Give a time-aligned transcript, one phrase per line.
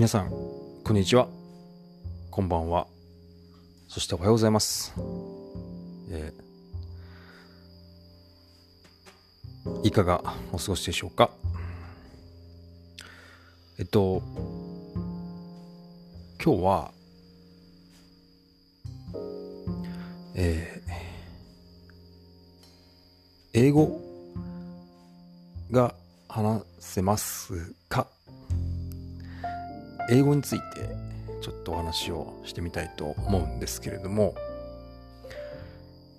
[0.00, 0.30] 皆さん、
[0.82, 1.28] こんにちは。
[2.30, 2.86] こんばんは。
[3.86, 4.94] そしておはようございます。
[6.08, 11.28] えーいかがお過ごしでしょうか？
[13.78, 14.22] えっと、
[16.42, 16.92] 今日は、
[20.34, 20.90] えー
[23.52, 24.00] 英語
[25.70, 25.94] が
[26.26, 28.06] 話せますか？
[30.10, 30.64] 英語について
[31.40, 34.34] ちょっとお話をしてみたいと思うんですけれども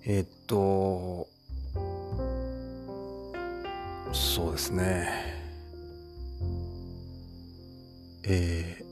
[0.04, 1.28] えーっと
[4.12, 5.08] そうですね。
[8.24, 8.82] えー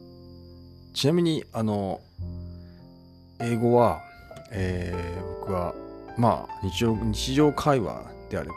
[0.95, 2.01] ちなみにあの
[3.38, 4.02] 英語は、
[4.51, 5.74] えー僕は
[6.18, 8.54] まあ日常日常会話であれば、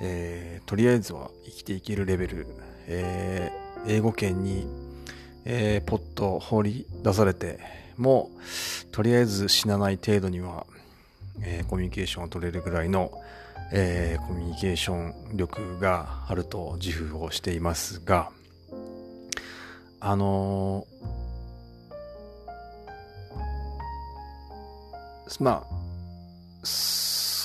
[0.00, 2.46] えーとりあえずは生きていけるレベル、
[2.86, 4.66] えー英語圏に
[5.44, 7.58] えーポッと放り出されて
[7.96, 8.30] も
[8.92, 10.66] とりあえず死なない程度には、
[11.42, 13.12] えーコミュニケーションを取れるぐらいの、
[13.72, 18.30] えーコミュニケーション力があると自負をしていますが
[20.00, 21.04] あのー
[25.40, 25.74] まあ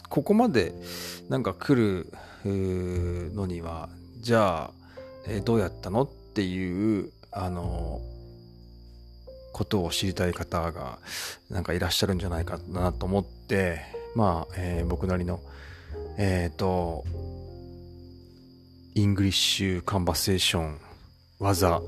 [0.09, 0.73] ここまで
[1.27, 2.11] なんか来る
[2.45, 4.71] のにはじゃあ、
[5.27, 8.01] えーどうやったのっていうあの
[9.53, 10.99] ことを知りたい方が
[11.49, 13.81] なんかいらっしゃるんじゃないかなと思って
[14.15, 15.39] まあ、えー僕なりの
[16.17, 17.03] えっ、と
[18.95, 20.79] English conversation
[21.39, 21.81] 技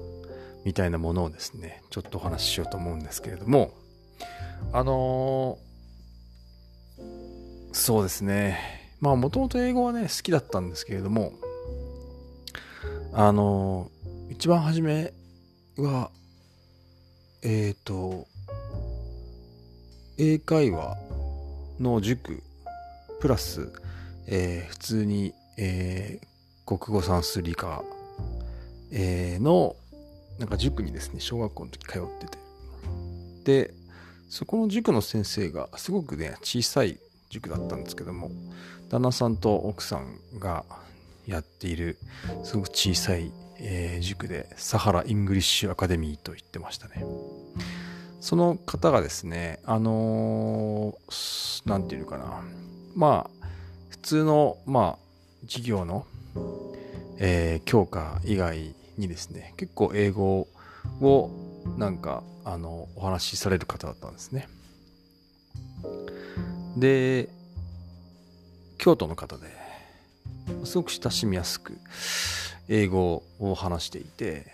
[0.64, 3.74] みたいなものをですねちょっとお話ししようと思うんですけれども
[4.72, 5.72] あのー
[7.74, 8.60] そうですね。
[9.00, 11.32] まあもともと英語はね好きだったんですけれども
[13.14, 15.14] あのー一番初め
[15.78, 16.12] は、
[17.42, 18.28] えっ、と、
[20.18, 20.98] 英会話
[21.80, 22.44] の塾、
[23.20, 23.72] プラス、
[24.28, 26.32] えー普通に、えー
[26.66, 27.84] 国語算数理科、
[28.92, 29.76] えーの、
[30.40, 32.38] なんか塾にですね、小学校の時通ってて。
[33.44, 33.74] で、
[34.30, 36.98] そこの塾の先生が、すごくね、小さい
[37.30, 38.32] 塾だったんですけども、
[38.90, 40.64] 旦那さんと奥さんが
[41.28, 41.98] やっている、
[42.44, 43.32] すごく小さい
[43.64, 47.06] えー塾でサハラ・イングリッシュ・アカデミーと言ってましたね。
[48.20, 52.44] その方がですね、あのーていうのかな。
[52.96, 53.48] まあ、
[53.90, 56.06] 普通の、まあ、授業の、
[57.18, 60.48] えー教科以外にですね、結構英語
[61.02, 61.30] を
[61.78, 64.48] なんか、あの、お話しされる方だったんですね。
[66.78, 67.30] で、
[68.78, 69.48] 京都の方で、
[70.64, 71.78] すごく親しみやすく、
[72.72, 74.46] 英語を話していて、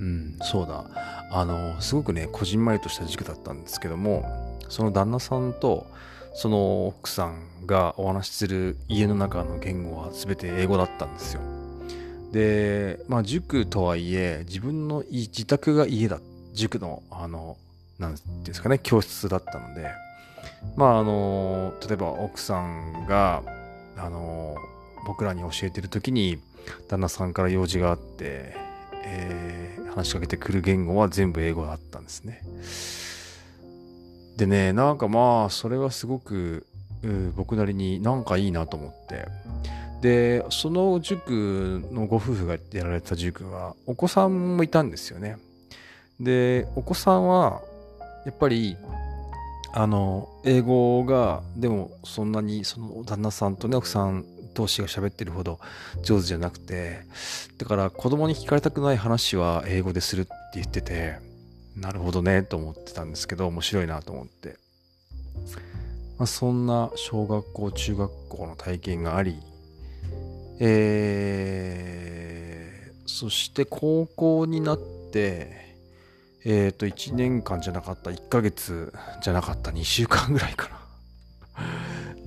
[0.00, 0.84] うん、そうだ。
[1.30, 5.86] あの、すごくね、こじんまりとした塾だったんですけども、その旦那さんと、
[6.34, 11.40] その奥さんがお話しする家の中の言語は全て英語だったんですよ。
[12.32, 16.18] で、まあ塾とはいえ、自分の自宅が家だ、
[16.52, 17.56] 塾の、あの、
[18.00, 19.88] なんていうんですかね、教室だったので、
[20.76, 23.44] まああの、例えば奥さんが、
[23.96, 24.56] あの、
[25.06, 26.38] 僕らに教えてる時に、
[26.88, 28.56] 旦那さんから用事があって、
[29.04, 32.42] えー話しかけてくる言語は全部英語だったんですね。
[34.36, 36.66] でね、なんかまあ、それはすごく、
[37.36, 39.26] 僕なりになんかいいなと思って。
[40.00, 45.38] で、その塾のご夫婦がやられた塾は、お子さんもいたんですよね。
[46.20, 47.60] で、お子さんは、
[48.24, 48.76] やっぱり、
[49.72, 54.24] あの、英語が、でもそんなに、その旦那さんとね、奥さん
[54.58, 55.60] 同士が喋ってるほど
[56.02, 57.02] 上手じゃなくて、
[57.58, 61.18] だから子供に聞かれたくない話は英語でするって言ってて、
[61.76, 64.56] なるほどねと思ってたんですけど、面白いなと思って。
[66.18, 69.38] まあ、そんな小学校、中学校の体験があり、
[70.58, 74.78] えー、そして高校になっ
[75.12, 75.76] て、
[76.44, 78.92] えっ、と、1年間じゃなかった、1ヶ月
[79.22, 80.87] じゃなかった、2週間ぐらいかな。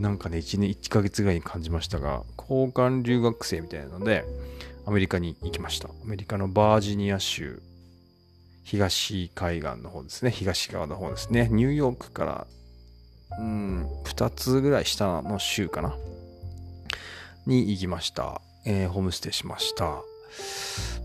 [0.02, 4.26] なんかね、1年、1ヶ月ぐらいに感じましたが、交換留学生みたいなので、
[4.86, 5.90] アメリカに行きました。
[5.90, 7.62] アメリカのバージニア州、
[8.64, 12.48] 東海岸の方ですね、東側の方ですね、ニューヨークから、
[13.40, 15.96] うん、2つぐらい下の州かな、
[17.46, 18.42] に行きました。
[18.66, 20.02] えーホームステイしました。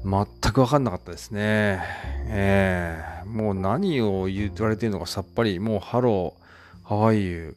[0.05, 1.83] 全く分かんなかったですね。
[2.29, 7.57] えーもう何を言われてるのかさっぱり、もう、 Hello、How are you?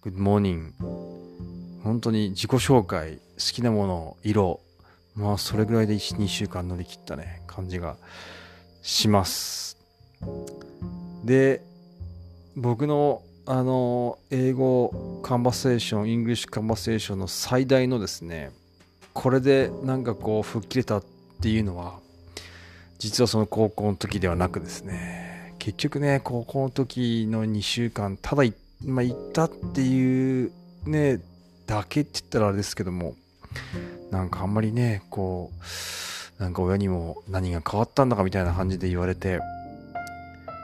[0.00, 0.72] Good morning.
[1.82, 3.20] 本当に自己紹介、好
[3.52, 4.60] きなもの、色、
[5.16, 7.96] まあ、それぐらいで1、2週間乗り切ったね、感じが
[8.80, 9.76] します。
[11.24, 11.62] で、
[12.56, 18.52] 僕のあの英語 conversation、English conversation の最大のですね、
[19.14, 21.04] これでなんかこう吹っ切れたっ
[21.40, 21.98] ていうのは、
[22.98, 28.54] 実はその高校の時ではなくですね、結局ね、高校の時の2週間、ただい、
[28.84, 30.52] まあ、行ったっていう
[30.84, 31.20] ね、
[31.66, 33.14] だけって言ったらあれですけども、
[34.10, 35.50] なんかあんまりね、こ
[36.38, 39.40] う、なんか親にも何が変わったんだかみたいな感じで言われて、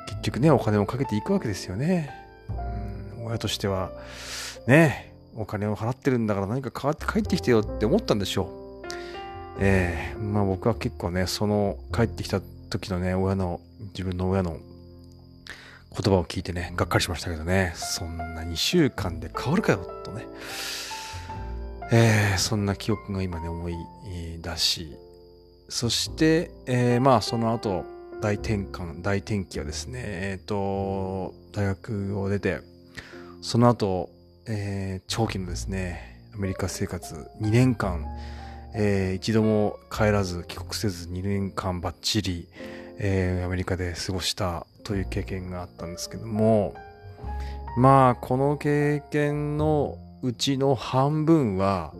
[0.09, 2.11] 結局ね、お金をかけていくわけですよね。
[3.19, 3.91] うん、親としては、
[4.67, 8.87] ね、お金を払ってるんだから何か変わって帰ってきてよって思ったんでしょう。
[9.61, 12.41] ええまあ僕は結構ね、その帰ってきた
[12.71, 14.59] 時のね、親の、自分の親の
[15.97, 20.27] 言葉を聞いてね、がっかりしましたけどね、そんな2週間で変わるかよ、とね。
[21.93, 23.77] えー、そんな記憶が今ね、思い
[24.43, 24.97] 出し、
[25.69, 27.85] そして、えー、まあその後、
[28.21, 32.61] 大転換、大転機はですね、えっ、と、大学を出て、
[33.41, 34.11] その後、
[34.47, 38.05] えー、長期のですね、アメリカ生活2年間、
[38.75, 42.49] えー、一度も帰らず帰国せず2年間ばっちり、
[42.99, 46.75] えー、アメリカで過ごしたという経験があったんですけども、
[47.77, 51.93] まあ、この経験のうちの半分は、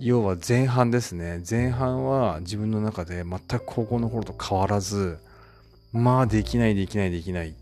[0.00, 1.42] 要は前半ですね。
[1.48, 5.18] 前半は自分の中で全く高校の頃と変わらず、
[5.92, 7.54] まあ、できない、できない、できない。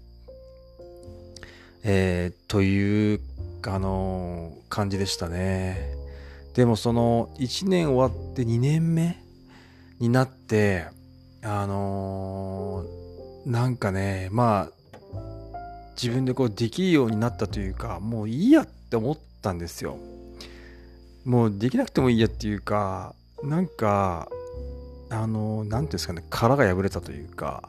[1.82, 3.20] えー、という、
[3.64, 5.94] あの感じでしたね。
[6.54, 9.16] でもその1年終わって2年目
[10.00, 10.87] になって、
[11.43, 13.01] あのー
[13.47, 14.83] なんかね、まあ、
[16.00, 19.97] 自分でこうできるようになったというか、もういいやって思ったんですよ。
[21.25, 24.29] もうできなくてもいいやっていうか、なんか、
[25.11, 27.69] あのーなんていうんですかね、殻が破れたというか、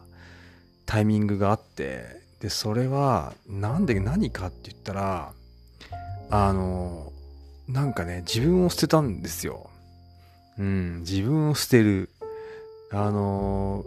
[0.86, 5.34] タイミングがあって、で、それは、なんで何かって言ったら、
[6.30, 7.12] あの
[7.68, 9.70] なんかね、自分を捨てたんですよ。
[10.58, 12.10] うん、自分を捨てる。
[12.92, 13.86] あの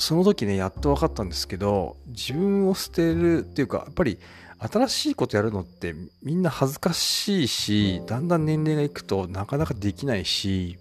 [0.00, 4.18] その時ね、やっと分かったんですけど、自分を捨てるっていうか、やっぱり
[4.58, 10.78] 新しいことやるのってみんな恥ずかしいし、だんだん年齢がいくとなかなかできないし、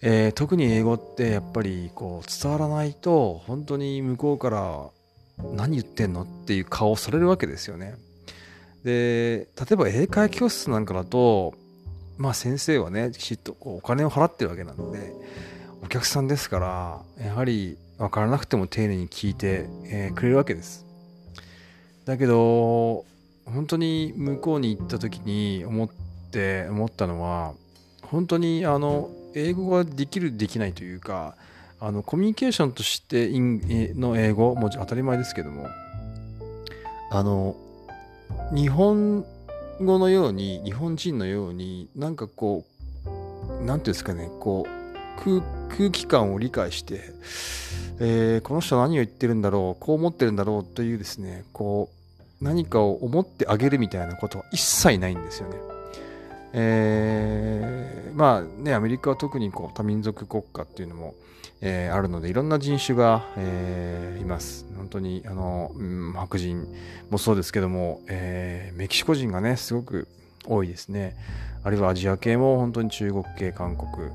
[0.00, 4.90] えー特に英語ってやっぱりこう伝わらないと、本当に向こうから
[5.52, 7.96] 何言ってんのっていう顔をされるわけですよね。
[8.82, 11.52] で、例えば英会教室なんかだと、
[12.16, 15.12] まあ先生はね、きちっとお金を払ってるわけなので、
[15.82, 20.86] お客さんですから、やはり分からなくても丁寧に聞いて、えーくれるわけです。
[22.04, 23.04] だけど、
[23.46, 25.88] 本当に向こうに行った時に思っ
[26.30, 27.54] て、思ったのは、
[28.02, 31.36] 本当にあの、英語ができる、できないというか、
[31.80, 35.68] あの、コミュニケーションとしての英語、も当たり前ですけども、
[37.10, 37.56] あの、
[38.54, 39.24] 日本
[39.80, 42.64] 語のように、日本人のように、なんかこ
[43.60, 47.00] う、なんていうんですかね、こう、空空気感を理解して、
[47.98, 51.90] えーこの人は何を言ってるんだろう、こう思ってるんだろうというですね、こ
[52.40, 55.56] う、何かを思ってあげるみたいなことは一切ないんですよね。
[56.52, 61.14] えーまあね、アメリカは特にこう多民族国家っていうのも、
[61.60, 64.66] えーあるので、いろんな人種が、えーいます。
[64.76, 66.66] 本当に、あの、うん白人
[67.10, 70.08] もそうですけども、えーメキシコ人がね、すごく
[70.46, 71.16] 多いですね。
[71.64, 74.10] あるいはアジア系も本当に中国系、韓国、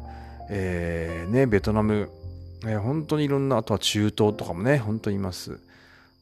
[0.54, 2.10] えーね、ベトナム、
[2.66, 5.60] えー本当にいろんな、あとは中東とかもね、本当にいます。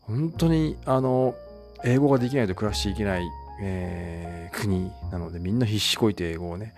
[0.01, 1.35] 本当に、あの、
[1.83, 3.23] 英語ができないと暮らしていけない、
[3.61, 6.75] えー国なので、みんな必死こいて英語をね、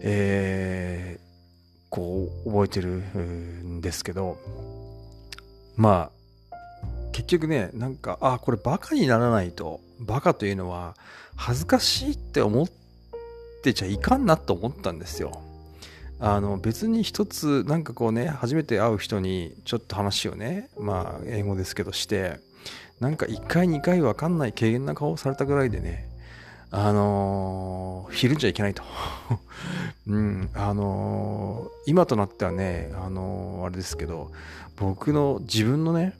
[0.00, 1.22] えー
[1.90, 4.38] こう、覚えてるんですけど、
[5.76, 6.10] ま
[6.50, 6.56] あ、
[7.12, 10.96] 結局ね、なんか、あ、これバカにならないと、バカというのは、
[11.36, 12.66] 恥ずかしいって思っ
[13.62, 15.51] てちゃいかんなと思ったんですよ。
[16.24, 22.38] あの別に一つなんかこうね初めて会う人にちょっと話をねまあ英語ですけどして
[23.00, 26.08] なんか1回2回わかんない軽減な顔をされたぐらいでね
[26.70, 28.82] あのーひるんじゃいけないと。
[30.06, 34.30] うんあのー今となってはねあのーあれですけど
[34.76, 36.14] 僕の自分のね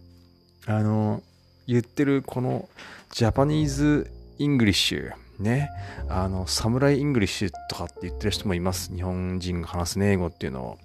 [0.66, 1.22] あのー
[1.68, 2.68] 言ってるこの
[3.12, 5.70] Japanese English ね、
[6.08, 8.94] あの、 Samurai English とかって言ってる人もいます。
[8.94, 10.78] 日本人が話すね、英語っていうのを。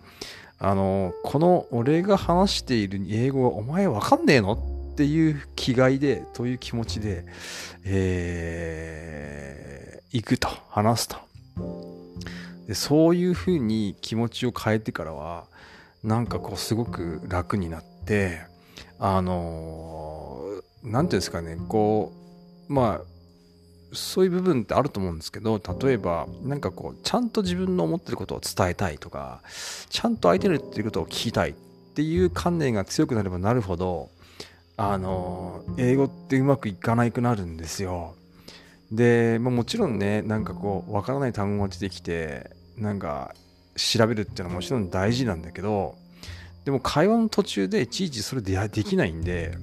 [0.60, 4.54] あの、この俺が話している英語はお前わかんねえの？
[4.54, 7.26] っていう気概で、という気持ちで、
[7.86, 11.18] えー、行くと、話すと。
[12.68, 15.46] でそういうふうに気持ちを変えてからは、
[16.04, 18.40] なんかこうすごく楽になっで、
[19.00, 22.14] あのー、なんていうんですかね、こ
[22.70, 23.17] う、まあ、
[23.94, 29.42] そういう部分ってあると思うんですけど、例えば、なんかこう、ちゃんと自分の思ってることを伝えたいとか、
[29.90, 34.10] ちゃんと相手の言ってることを聞きたいっていう観念が強くなればなるほど、
[34.76, 38.16] あの、英語ってうまくいかなくなるんですよ。
[38.92, 43.34] で、まあ、もちろんね、なんかこう、わからない単語が出てきて、なんか、
[43.76, 45.96] 調べるっていうのはもちろん大事なんだけど、
[46.66, 49.58] でも会話の途中でいちいちそれでできないんで、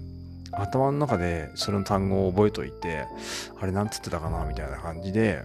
[0.58, 3.06] 頭の中でその単語を覚えといて、
[3.60, 5.42] あれなんつってたかなみたいな感じで、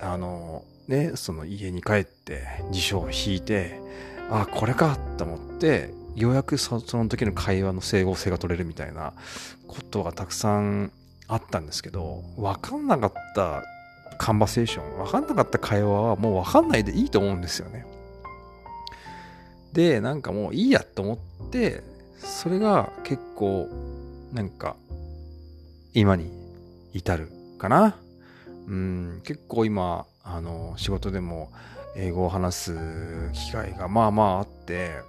[0.00, 3.80] あの、ね、その家に帰って辞書を引いて、
[4.30, 9.12] あ、これかと思って、ようやくその時の会話の整合性が取れるみたいな
[9.68, 10.90] ことがたくさん
[11.28, 13.62] あったんですけど、わかんなかった
[14.18, 17.86] カンバセーション、わかんなかった会話はもうわかんないでいいと思うんですよね。
[19.72, 21.14] で、なんかもういいやと思
[21.44, 21.82] って、
[22.20, 23.68] それが結構
[24.32, 24.76] なんか、
[25.92, 26.30] 今に
[26.92, 27.96] 至るかな。
[28.68, 31.50] うん、結構今、あの、仕事でも
[31.96, 35.00] 英語を話す機会がまあまああって、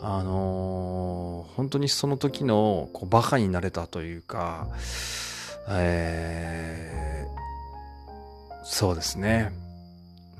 [0.00, 4.68] あのー、本当にその時のこうバカになれたというか、
[5.68, 9.52] えー、そうですね。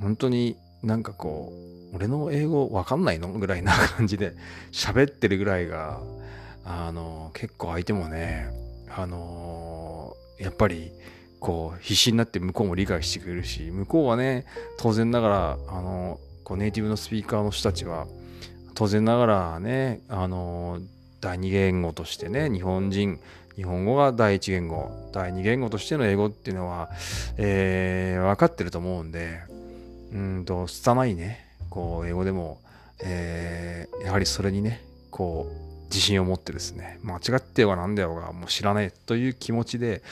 [0.01, 1.53] 本当になんかこ
[1.93, 3.29] う、俺の英語わかんないの？
[3.29, 4.35] ぐらいな感じで
[4.73, 6.01] 喋ってるぐらいが、
[6.65, 8.49] あの、結構相手もね、
[8.97, 10.93] あのやっぱり、
[11.41, 14.47] こう、必死になって向こうも理解してくれるし、向こうはね、
[14.79, 18.07] 当然ながら、あの、こうネイティブのスピーカーの人たちは、
[18.75, 20.79] 当然ながらね、あの、
[21.21, 23.19] 第二言語としてね、日本人、
[23.57, 26.91] 日本語が第一言語、第二言語としての英語っていうのは、
[27.39, 29.41] えー、分かってると思うんで、
[30.13, 32.61] うんと、拙いね、こう、英語でも、
[33.03, 40.03] えー、やはりそれにね、こう、自信を持ってですね、間違ってはなんだよが、もう知らないという気持ちで、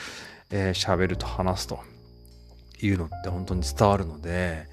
[0.51, 1.79] えー、喋ると話すと
[2.81, 4.67] いうのって本当に伝わるので、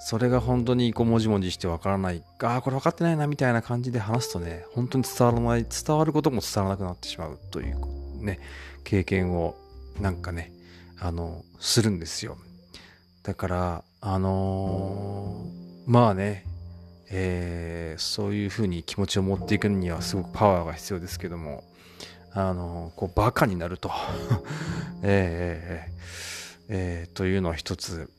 [0.00, 8.40] それが本当にこうもじもじしてわからない、ああ、これ分かってないなみたいな感じで話すとね、本当に伝わらない、伝わることも伝わらなくなってしまうというね、
[8.84, 9.56] 経験を
[10.00, 10.52] なんかね、
[11.00, 12.38] あの、するんですよ。
[13.22, 16.44] だから、あのー、まあね、
[17.10, 21.64] えー、そういうふうに気持ちを持っていくにはすごくパワーが必要ですけども、
[22.32, 23.90] あの、こう、バカになると。
[25.02, 25.92] えー、
[26.68, 28.10] えー、というのは一つ、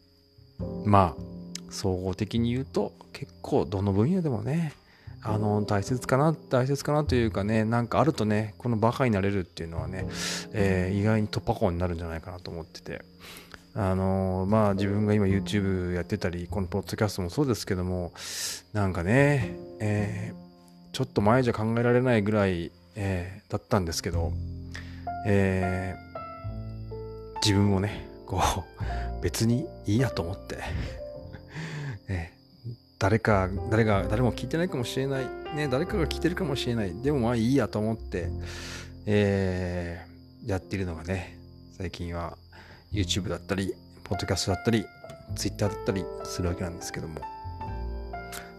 [0.83, 4.74] まあ、総合的に言うと、結構どの分野でもね、
[5.21, 10.07] あの、大切かな、大切かなというかね、なんかあるとね、このバカになれるっていうのはね、
[10.53, 13.01] えー、意外に突破口になるんじゃないかなと思ってて、
[13.79, 18.12] あのまあ自分が今 YouTube やってたり、このポッドキャストもそうですけども、
[18.74, 24.33] なんかね、えー、ちょっと前じゃ考えられないぐらい、えー、だったんですけど、
[25.25, 28.41] えー、自分をね、こ
[29.17, 30.57] う、別にいいやと思って、
[32.09, 38.27] えー、誰か、誰が、誰も聞いてないかもしれない、ね、誰かが聞いてるかもしれない、でもまあいいやと思って、
[39.05, 41.39] えー、やってるのがね、
[41.77, 42.38] 最近は
[42.91, 44.86] YouTube だったり、ポッドキャストだったり、
[45.36, 47.22] Twitter だったりするわけなんですけども、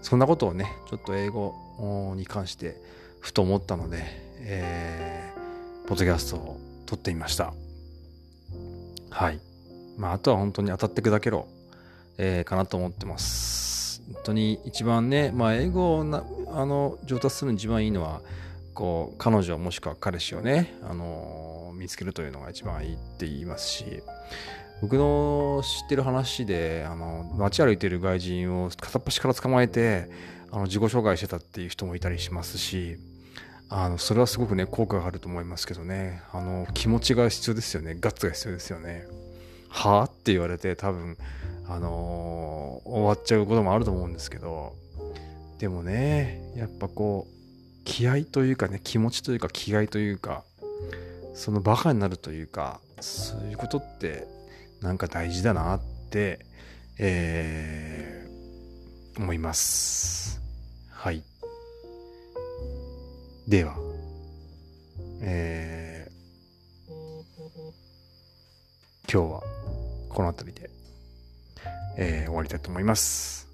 [0.03, 2.77] そんなことをね、ちょっと英語に関して
[3.21, 4.05] ふと思ったので、
[4.39, 7.53] えー、ポッドキャストを撮ってみました。
[9.11, 9.41] はい。
[9.99, 11.47] まあ、あとは本当に当たって砕けろ、
[12.17, 14.03] えー、かなと思ってます。
[14.13, 18.23] 本当に一番ね、まあ、英語をなあの上達するのに一番いいのは、
[18.75, 24.03] こう、彼女もしくは彼氏をね、あの見つけるというのが一番いいって言いますし、
[24.83, 30.11] 僕の知ってる話で、あの、街歩いてる外人を片っ端から捕まえて、
[30.51, 32.99] あの、自己紹介してたっていう人もいたりしますし、
[33.71, 37.97] あの、それはすごくね、効果があると思いますけどね、あの、気持ちが必要ですよね。
[37.99, 39.07] ガッツが必要ですよね。
[39.69, 41.17] はあって言われて多分、
[41.69, 44.75] あのー、終わっちゃうこともあると思うんですけど、
[45.59, 50.45] でもね、やっぱこう、気合というかね、気持ちというか気概というか、
[51.35, 54.27] そのバカになるというか、そういうことって
[54.81, 56.47] なんか大事だなって、
[56.99, 60.41] えー、思います。
[60.91, 61.23] はい。
[63.49, 63.75] では、
[65.23, 66.93] えー、
[69.11, 69.43] 今日は
[70.09, 70.71] この辺りで、
[71.97, 73.49] えー、終わりたいと思います。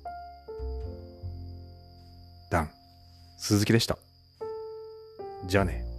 [2.51, 2.71] ダン、
[3.39, 3.99] 鈴木でした。
[5.47, 5.96] じゃあね。